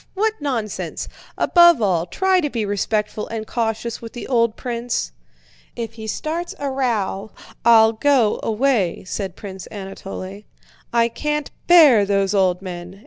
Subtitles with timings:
[0.15, 1.07] What nonsense!
[1.37, 5.11] Above all, try to be respectful and cautious with the old prince."
[5.75, 7.29] "If he starts a row
[7.63, 10.41] I'll go away," said Prince Anatole.
[10.91, 12.99] "I can't bear those old men!